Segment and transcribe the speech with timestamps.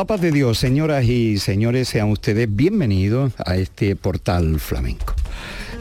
[0.00, 5.14] la paz de Dios, señoras y señores, sean ustedes bienvenidos a este portal flamenco.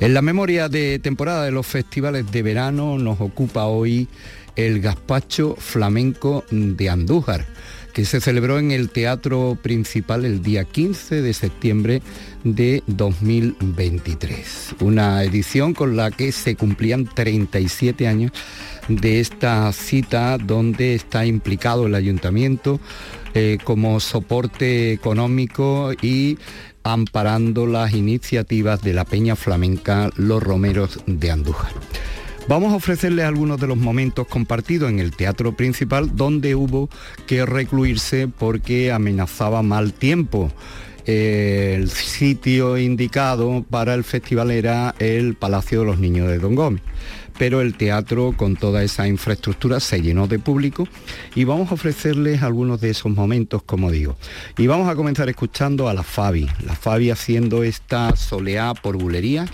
[0.02, 4.10] En la memoria de temporada de los festivales de verano nos ocupa hoy
[4.58, 7.46] el gazpacho flamenco de Andújar,
[7.94, 12.02] que se celebró en el Teatro Principal el día 15 de septiembre
[12.44, 14.76] de 2023.
[14.82, 18.34] Una edición con la que se cumplían 37 años
[18.90, 22.82] de esta cita donde está implicado el ayuntamiento
[23.34, 26.38] eh, como soporte económico y
[26.84, 31.72] amparando las iniciativas de la Peña Flamenca Los Romeros de Andújar.
[32.48, 36.90] Vamos a ofrecerles algunos de los momentos compartidos en el teatro principal donde hubo
[37.28, 40.52] que recluirse porque amenazaba mal tiempo.
[41.06, 46.82] El sitio indicado para el festival era el Palacio de los Niños de Don Gómez
[47.40, 50.88] pero el teatro con toda esa infraestructura se llenó de público
[51.34, 54.18] y vamos a ofrecerles algunos de esos momentos, como digo.
[54.58, 59.48] Y vamos a comenzar escuchando a la Fabi, la Fabi haciendo esta soleá por bulería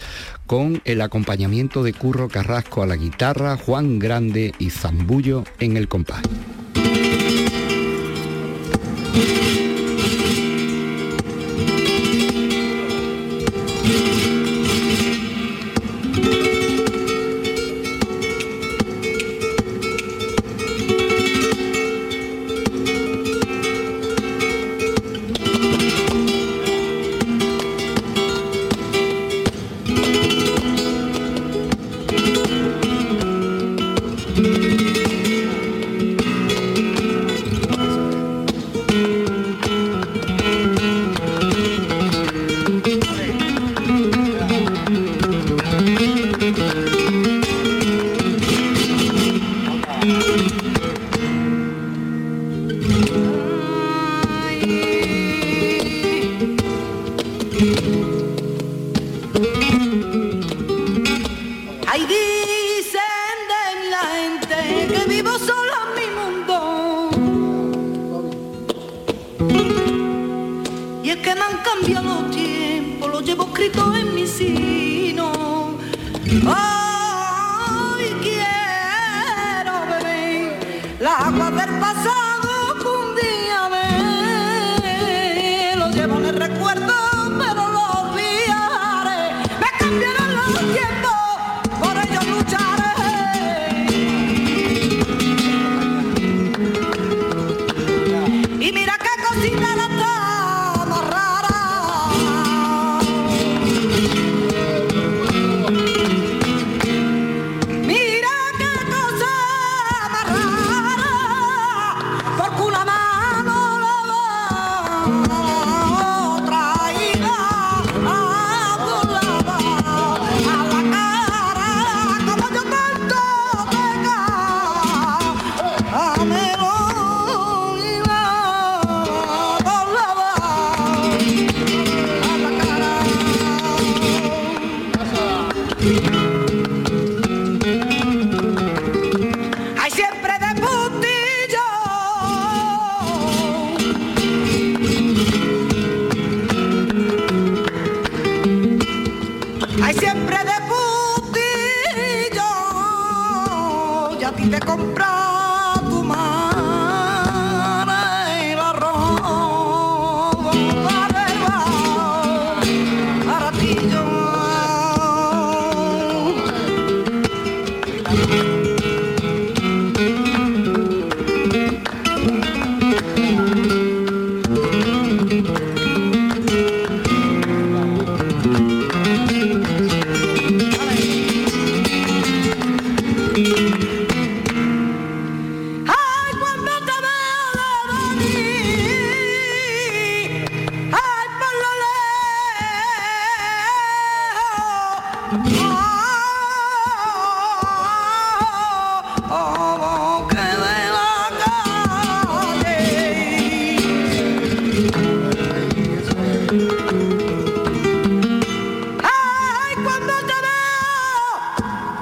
[0.47, 5.87] con el acompañamiento de Curro Carrasco a la guitarra, Juan Grande y Zambullo en el
[5.87, 6.23] compás.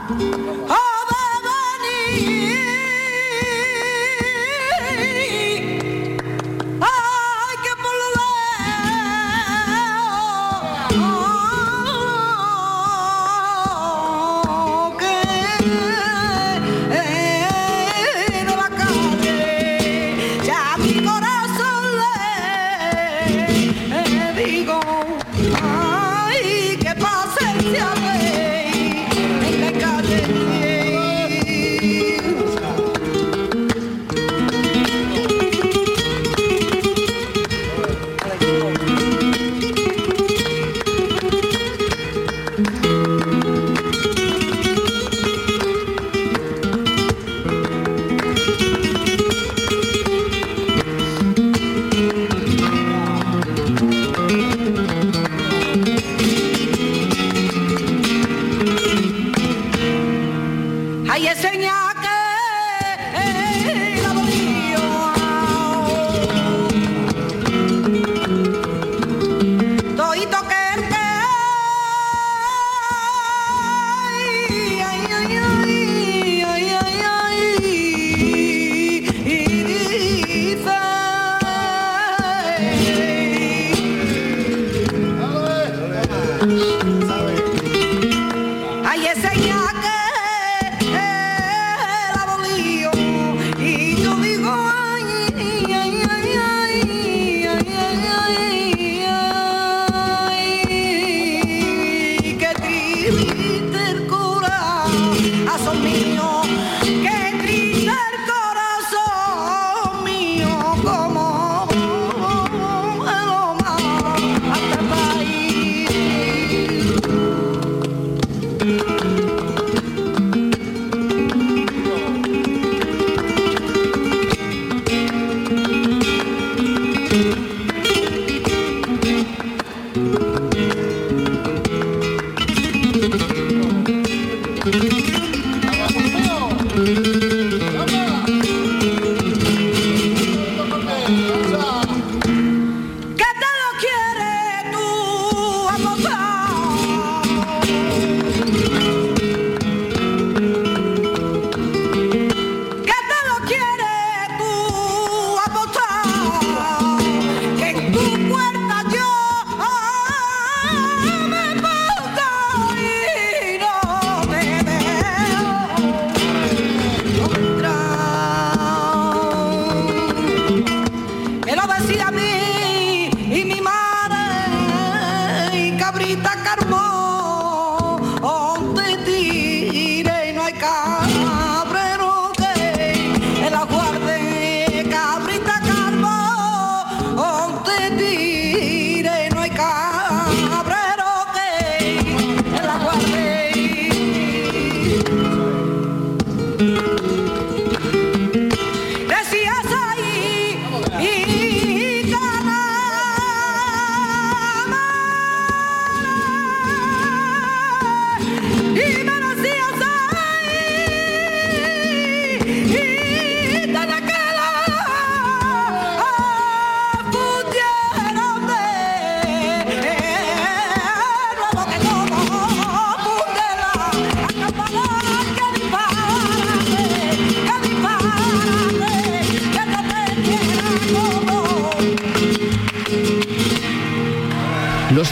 [0.09, 0.82] 啊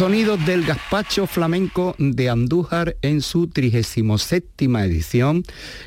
[0.01, 5.43] sonidos del gazpacho flamenco de Andújar en su 37 edición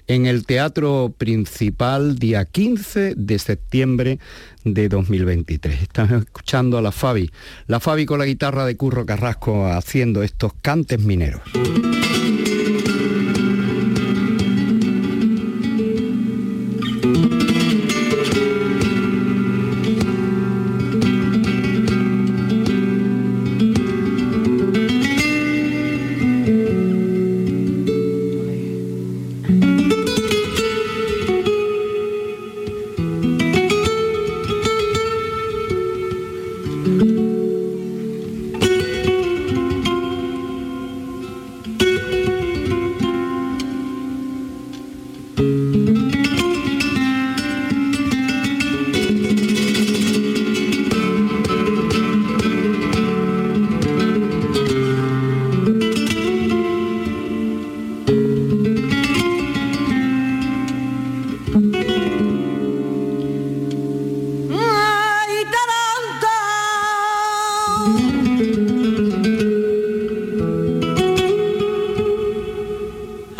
[0.06, 4.21] en el Teatro Principal día 15 de septiembre
[4.62, 5.83] de 2023.
[5.83, 7.28] Estamos escuchando a la Fabi,
[7.66, 11.42] la Fabi con la guitarra de Curro Carrasco haciendo estos cantes mineros.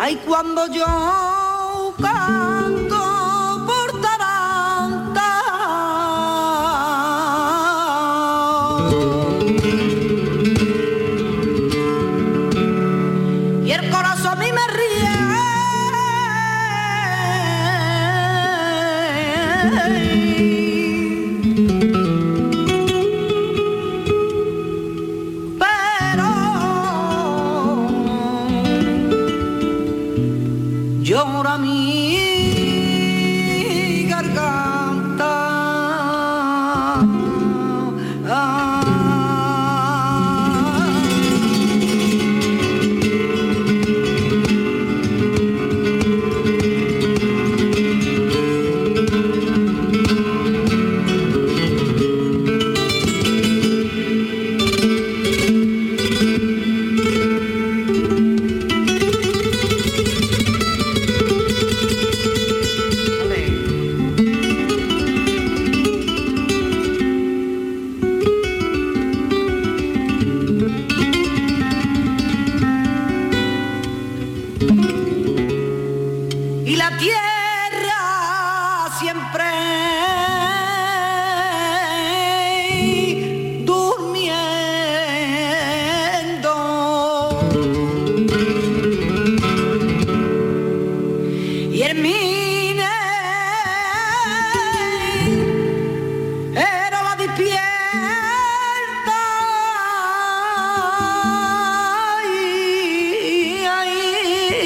[0.07, 0.85] Ay, cuando yo
[1.99, 3.14] canto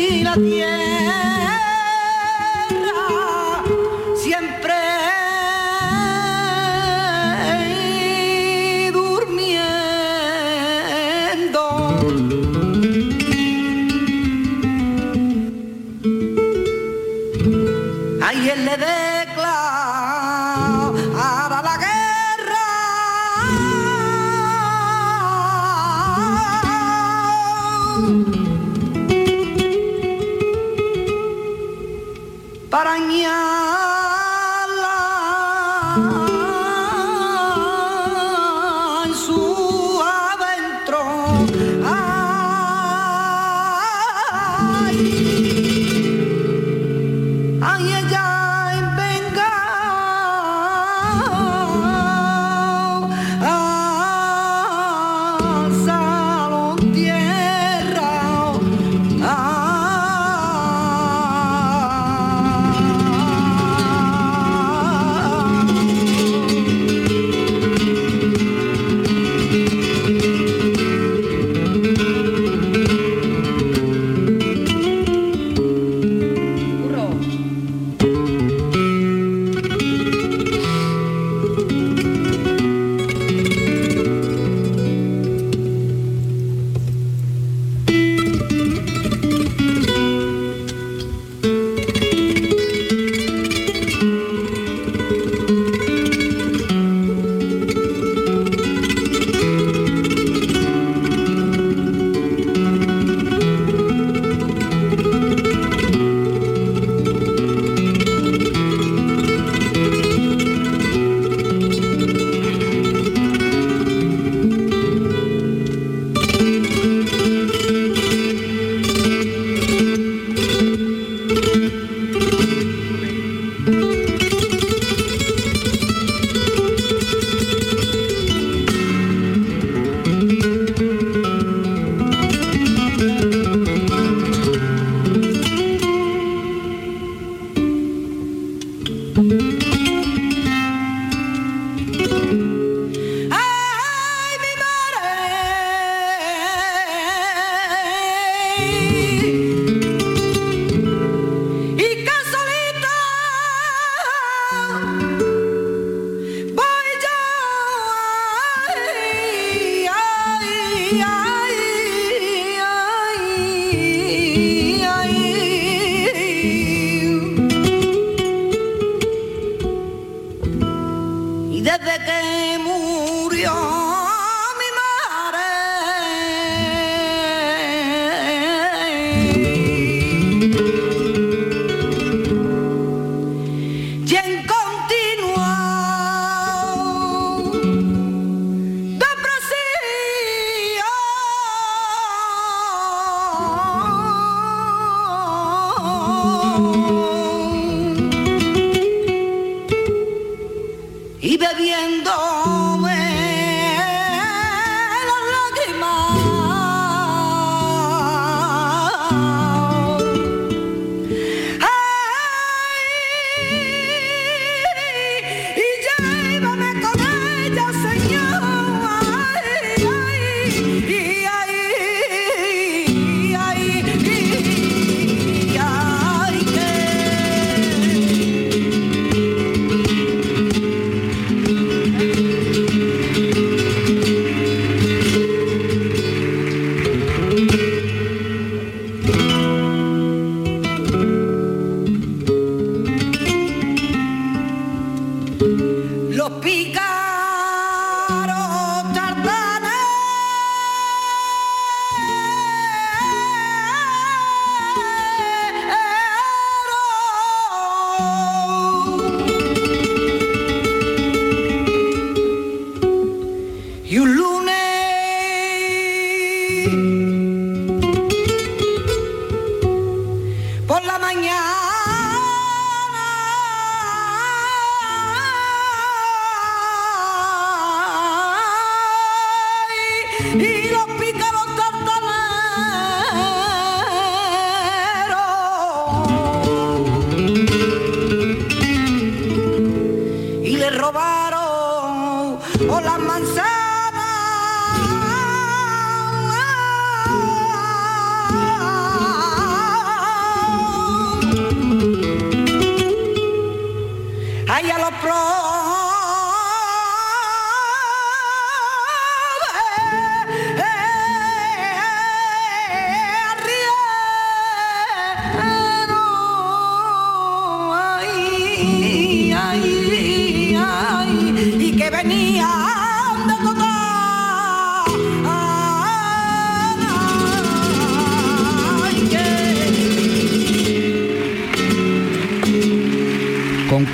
[0.09, 1.68] y la tierra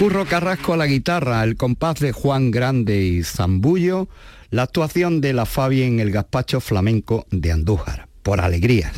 [0.06, 4.08] Curro Carrasco a la guitarra, el compás de Juan Grande y Zambullo,
[4.52, 8.94] la actuación de la Fabi en el gazpacho flamenco de Andújar, por alegrías.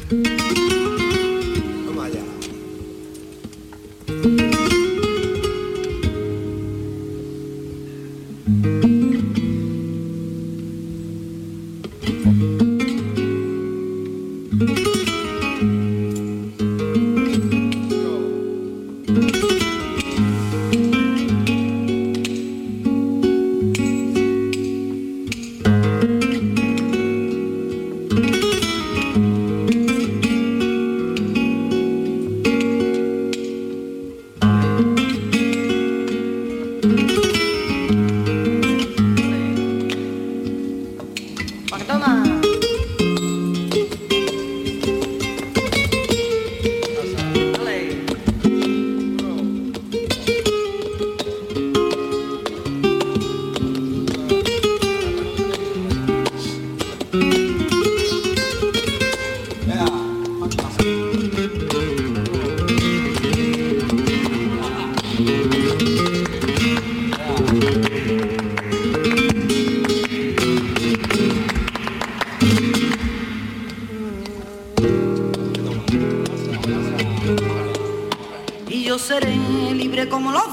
[78.70, 79.36] Y yo seré
[79.74, 80.46] libre como los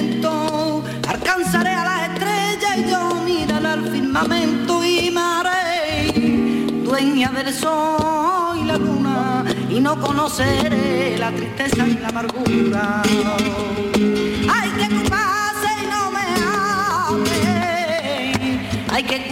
[0.00, 6.12] vientos, alcanzaré a las estrellas y yo miraré al firmamento y maré,
[6.84, 13.02] dueña del sol y la luna, y no conoceré la tristeza y la amargura.
[14.52, 16.26] Hay que ocuparse y no me
[17.16, 17.40] hable,
[18.90, 19.26] hay que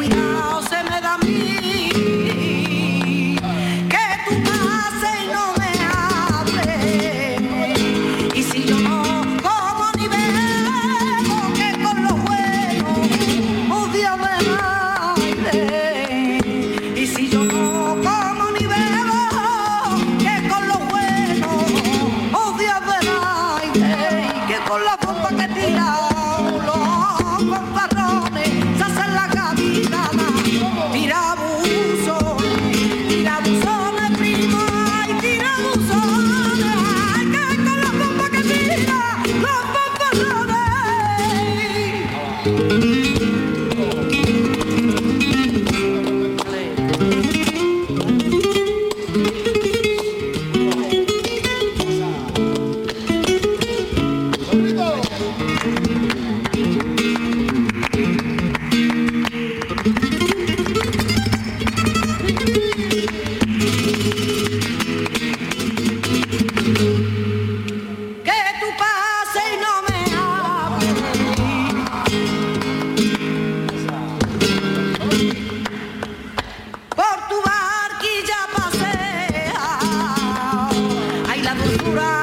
[81.82, 82.19] pura.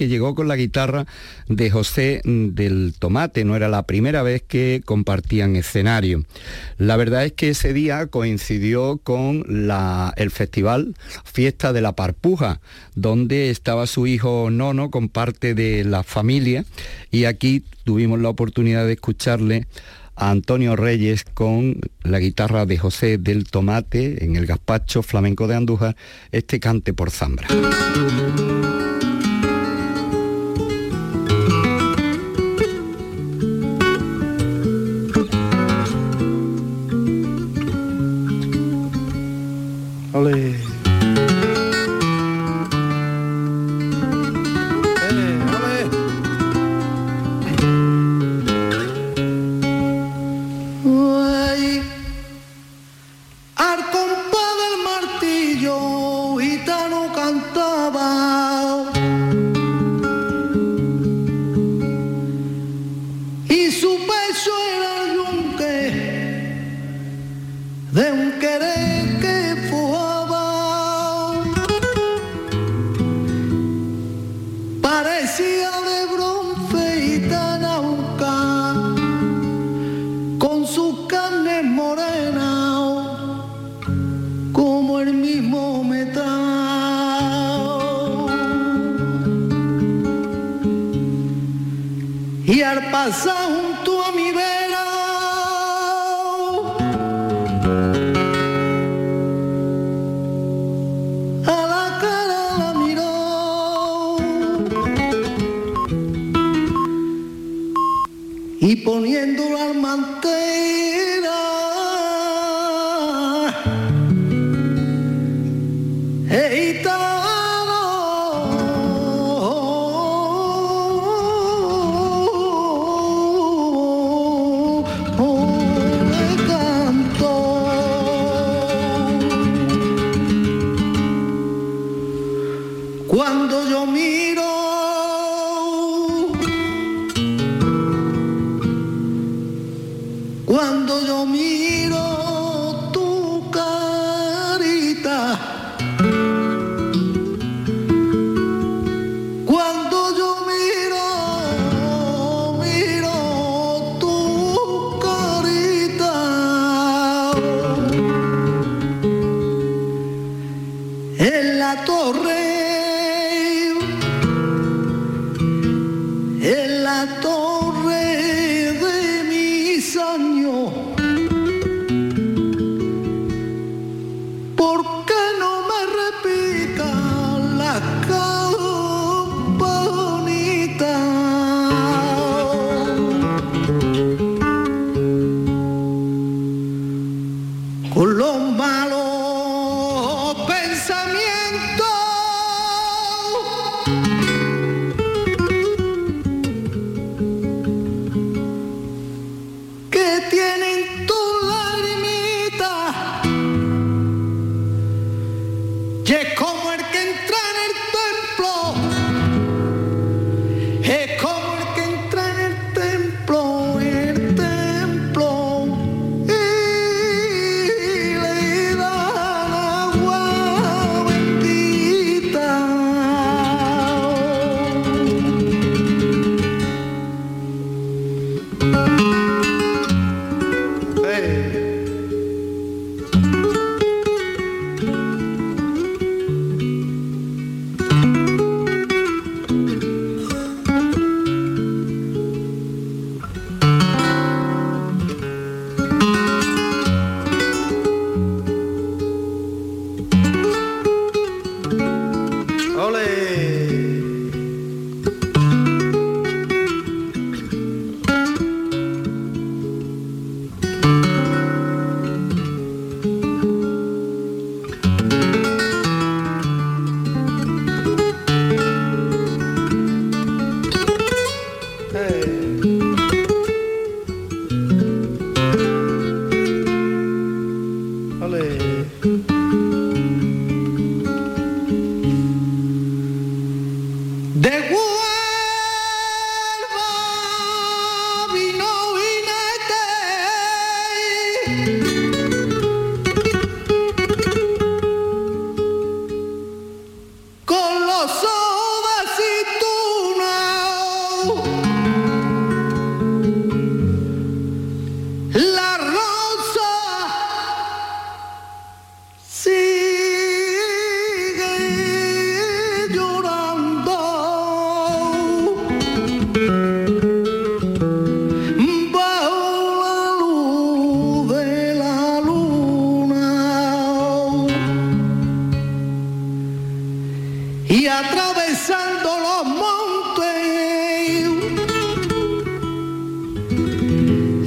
[0.00, 1.04] que llegó con la guitarra
[1.46, 3.44] de José del Tomate.
[3.44, 6.24] No era la primera vez que compartían escenario.
[6.78, 10.94] La verdad es que ese día coincidió con la, el festival
[11.26, 12.62] Fiesta de la Parpuja,
[12.94, 16.64] donde estaba su hijo Nono con parte de la familia
[17.10, 19.66] y aquí tuvimos la oportunidad de escucharle
[20.16, 25.56] a Antonio Reyes con la guitarra de José del Tomate en el gazpacho flamenco de
[25.56, 25.94] Andújar,
[26.32, 27.48] este cante por zambra.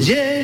[0.06, 0.43] Yeah.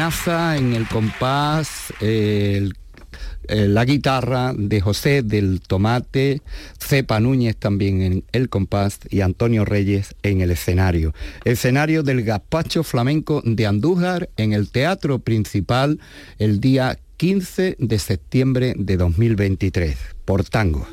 [0.00, 2.70] amenaza en el compás, eh,
[3.48, 6.40] la guitarra de José del Tomate,
[6.78, 11.12] Cepa Núñez también en el compás y Antonio Reyes en el escenario.
[11.44, 16.00] Escenario del Gazpacho Flamenco de Andújar en el Teatro Principal
[16.38, 20.86] el día 15 de septiembre de 2023 por tango.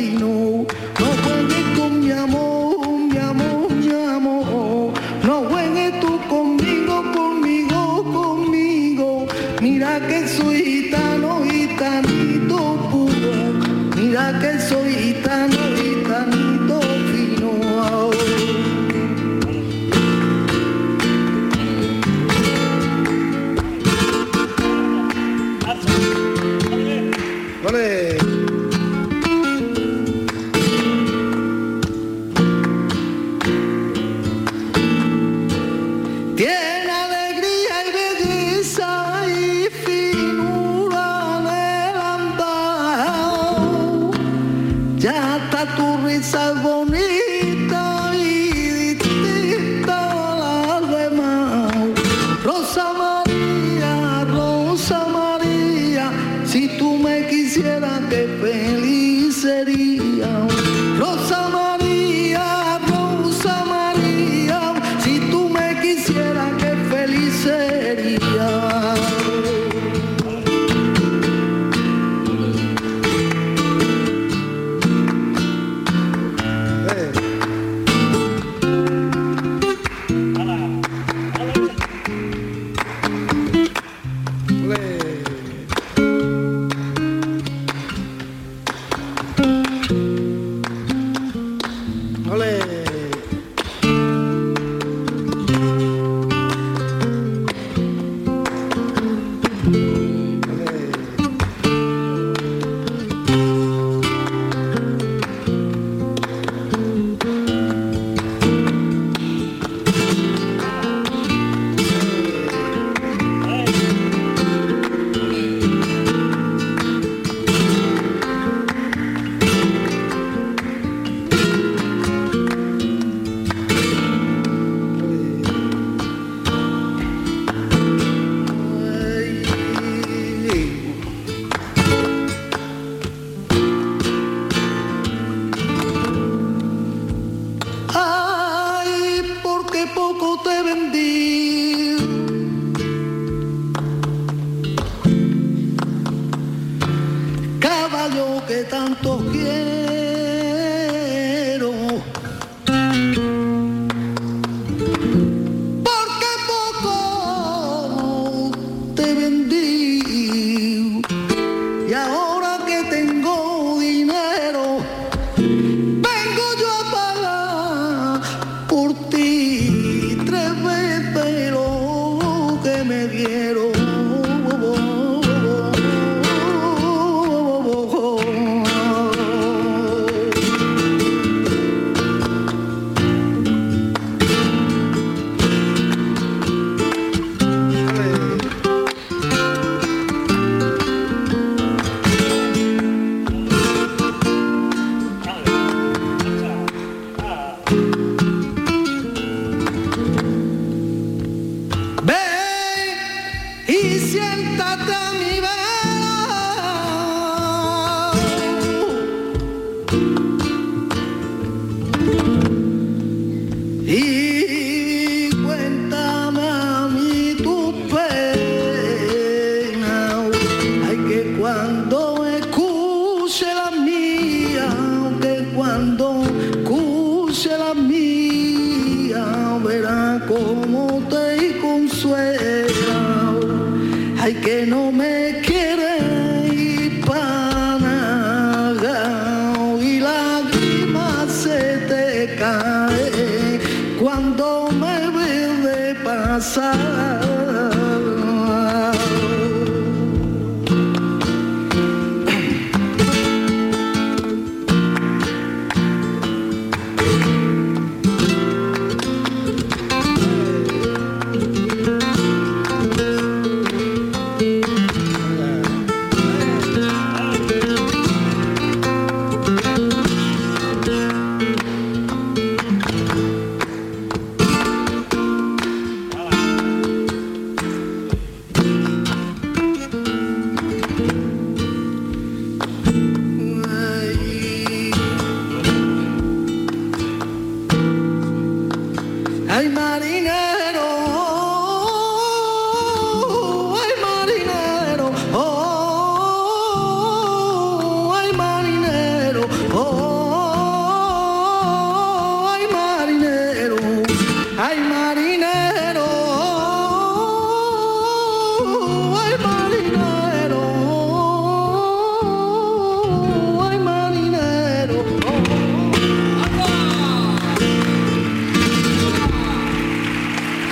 [0.00, 0.49] vino.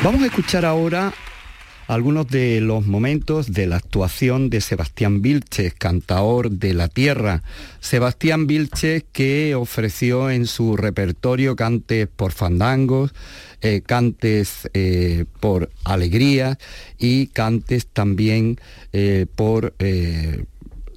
[0.08, 1.12] Vamos a escuchar ahora
[1.86, 7.42] algunos de los momentos de la actuación de Sebastián Vilches, cantaor de la tierra.
[7.80, 13.12] Sebastián Vilches que ofreció en su repertorio cantes por fandangos,
[13.60, 16.58] eh, cantes eh, por alegría
[16.96, 18.58] y cantes también
[18.94, 19.74] eh, por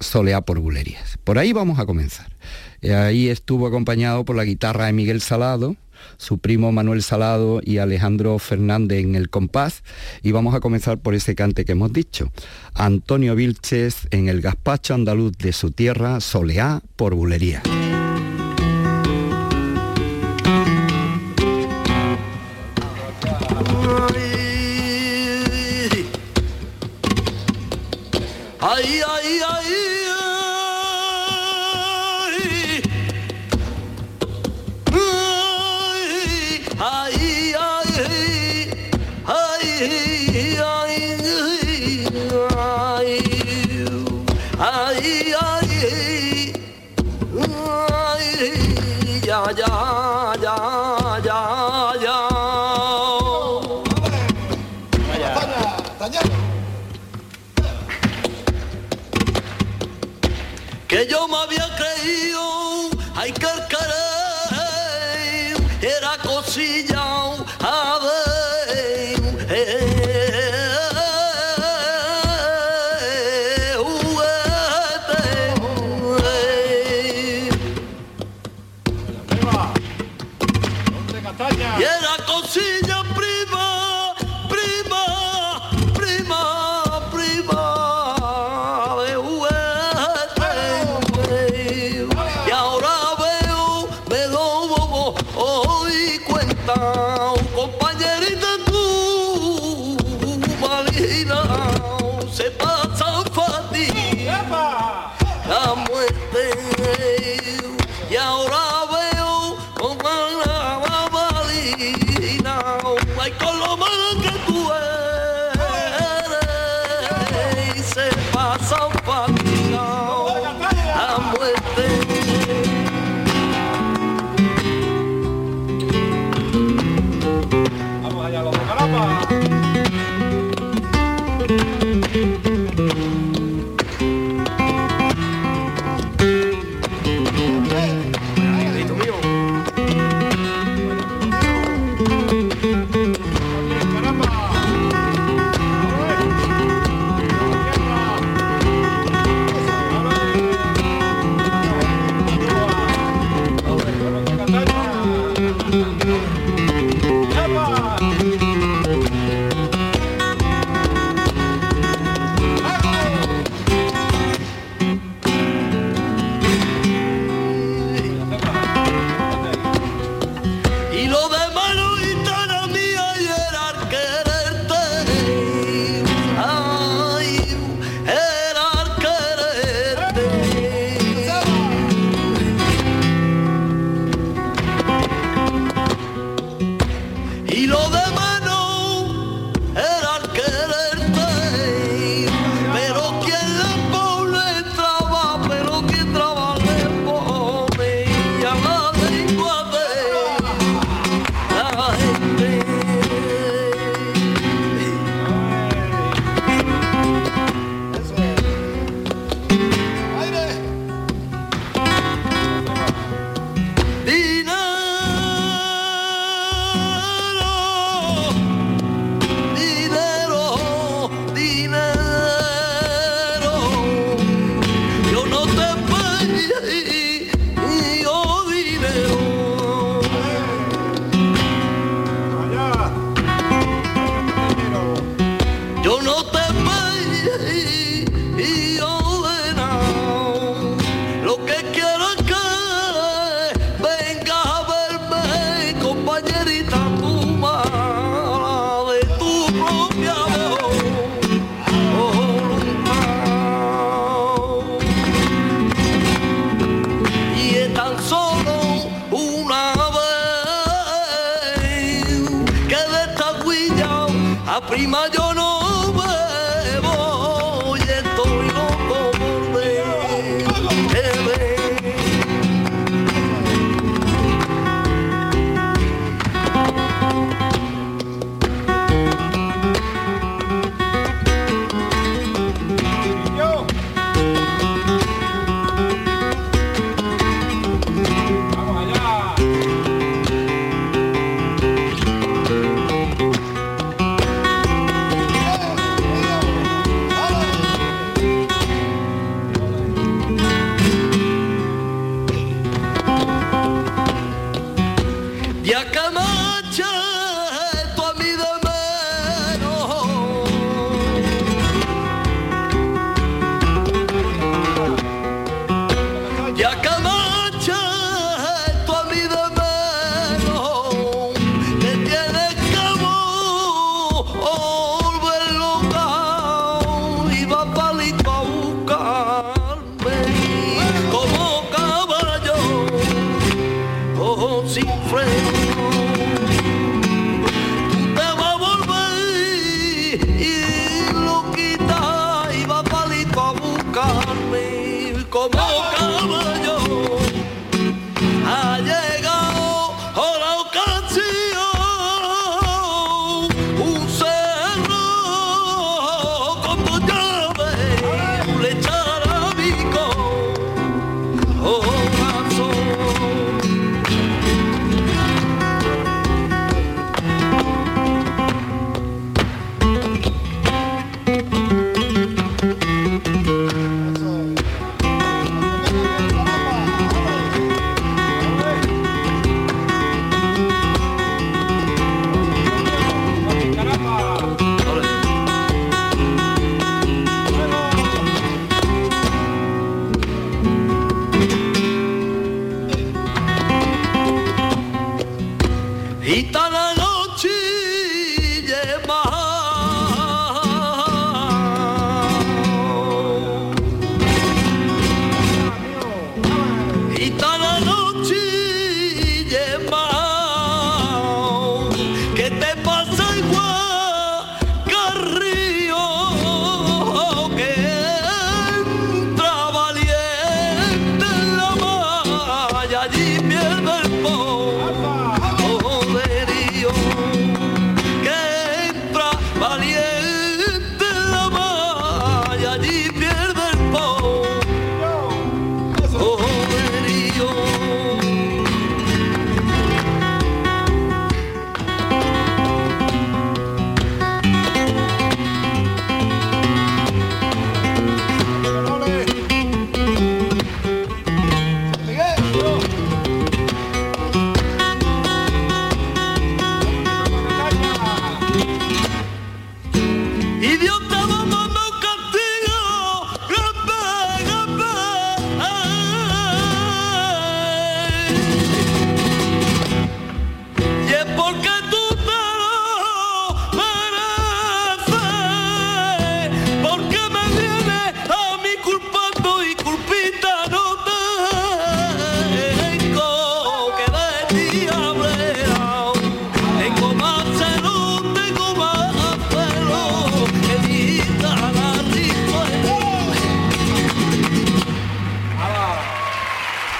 [0.00, 1.18] soleá por bulerías.
[1.22, 2.34] Por ahí vamos a comenzar.
[2.82, 5.76] Ahí estuvo acompañado por la guitarra de Miguel Salado,
[6.16, 9.82] su primo Manuel Salado y Alejandro Fernández en el compás
[10.22, 12.30] y vamos a comenzar por ese cante que hemos dicho.
[12.74, 17.62] Antonio Vilches en el gazpacho andaluz de su tierra, Soleá por bulería.
[51.24, 52.18] Ya, ya,
[60.88, 61.71] que yo me había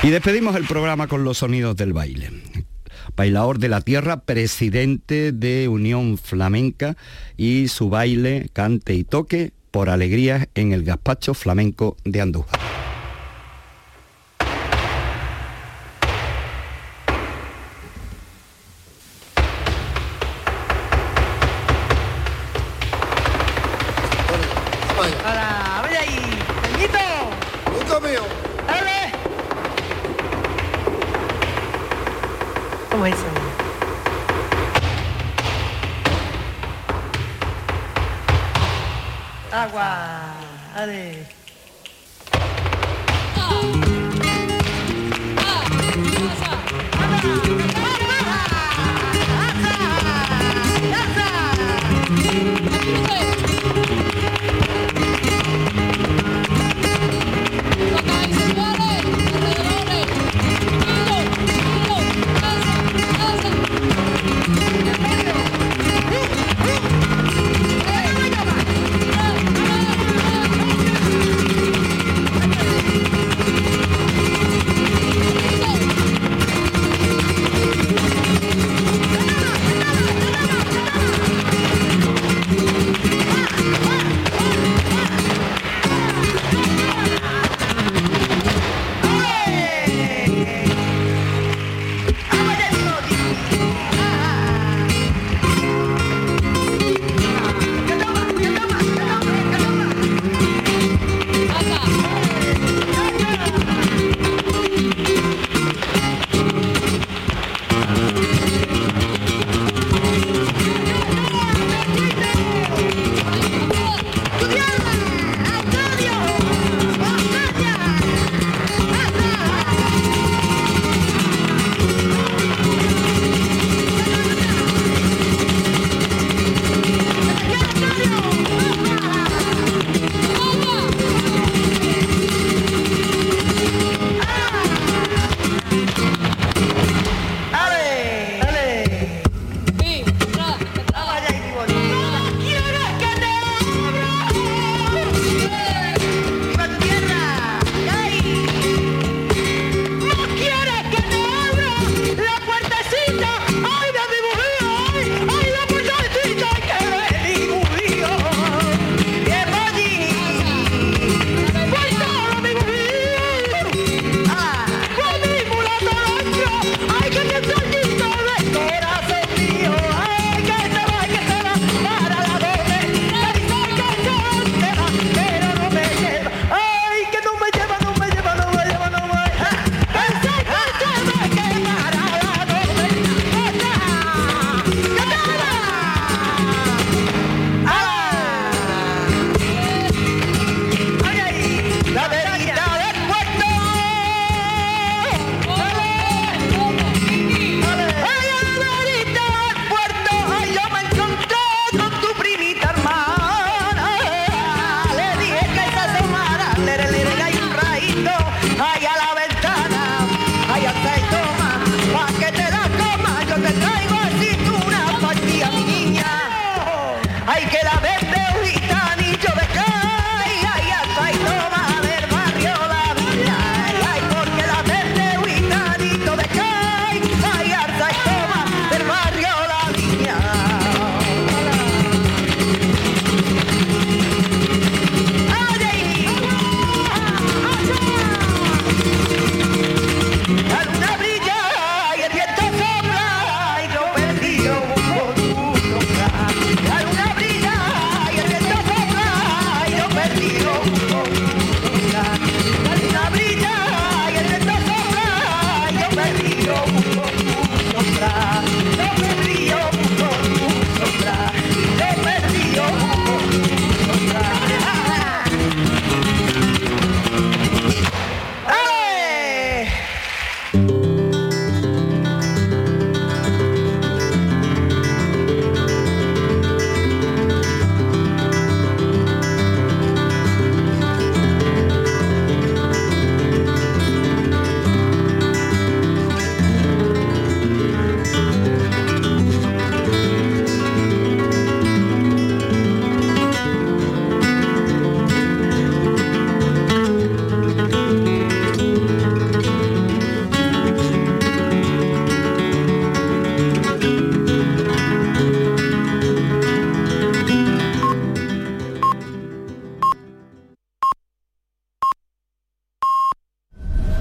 [0.04, 2.30] Y despedimos el programa con los sonidos del baile.
[3.14, 6.96] Bailador de la Tierra, presidente de Unión Flamenca
[7.36, 12.60] y su baile, cante y toque por alegrías en el gazpacho flamenco de Andújar.